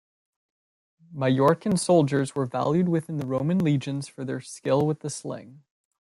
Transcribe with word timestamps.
Majorcan 1.13 1.77
soldiers 1.77 2.33
were 2.33 2.47
valued 2.47 2.89
within 2.89 3.17
the 3.17 3.27
Roman 3.27 3.59
legions 3.59 4.07
for 4.07 4.25
their 4.25 4.41
skill 4.41 4.87
with 4.87 5.01
the 5.01 5.11
sling. 5.11 5.61